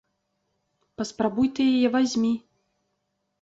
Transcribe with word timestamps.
Паспрабуй 1.01 1.47
ты 1.59 1.67
яе 1.75 1.89
вазьмі! 1.97 2.33